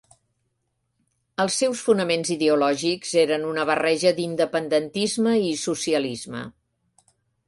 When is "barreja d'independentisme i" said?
3.71-5.53